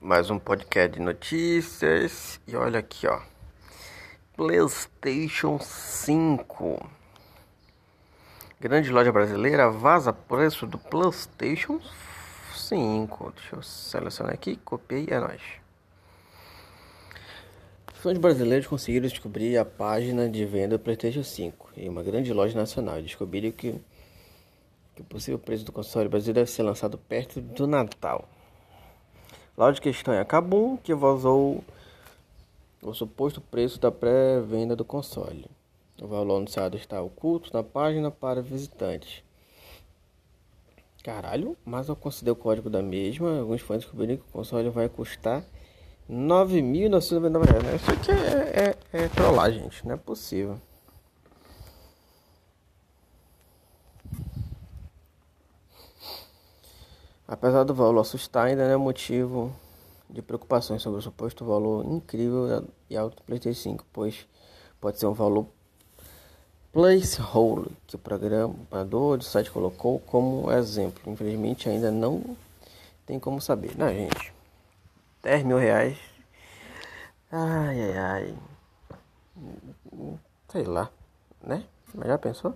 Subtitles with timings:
[0.00, 2.40] mais um podcast de notícias.
[2.46, 3.20] E olha aqui, ó.
[4.36, 6.90] PlayStation 5.
[8.60, 11.80] Grande loja brasileira vaza preço do PlayStation
[12.54, 13.32] 5.
[13.36, 15.42] Deixa eu selecionar aqui, copiei, é nóis.
[17.94, 22.56] Fãs brasileiros conseguiram descobrir a página de venda do PlayStation 5 em uma grande loja
[22.56, 23.00] nacional.
[23.00, 23.74] Descobriram que,
[24.94, 28.28] que o possível preço do console brasileiro deve ser lançado perto do Natal.
[29.56, 31.64] Lá de questão é a Kabum, que vazou
[32.82, 35.46] o suposto preço da pré-venda do console.
[36.00, 39.22] O valor anunciado está oculto na página para visitantes.
[41.02, 44.90] Caralho, mas ao considerar o código da mesma, alguns fãs descobriram que o console vai
[44.90, 45.40] custar
[46.08, 47.76] R$ 9.999.
[47.76, 49.86] Isso aqui é, é, é trollar, gente.
[49.86, 50.60] Não é possível.
[57.28, 59.52] Apesar do valor assustar, ainda não é motivo
[60.08, 64.26] de preocupações sobre o suposto valor incrível e alto do PlayStation 5, pois
[64.80, 65.46] pode ser um valor
[66.72, 71.10] placeholder que o programador do site colocou como exemplo.
[71.10, 72.36] Infelizmente ainda não
[73.04, 73.76] tem como saber.
[73.76, 74.32] Não, gente.
[75.22, 75.98] 10 mil reais.
[77.32, 78.38] Ai, ai, ai.
[80.48, 80.90] Sei lá,
[81.42, 81.64] né?
[81.92, 82.54] Mas já pensou?